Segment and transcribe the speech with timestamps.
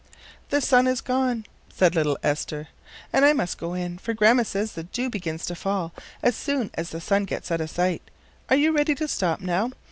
[0.49, 2.69] "The sun has gone," said little Esther,
[3.13, 5.93] "and I must go in, for Grandma says the dew begins to fall
[6.23, 8.01] as soon as the sun gets out of sight.
[8.49, 9.69] Are you ready to stop now?